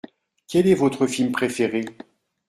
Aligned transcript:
Quel 0.47 0.65
est 0.65 0.73
votre 0.73 1.05
film 1.05 1.31
préféré? 1.31 1.85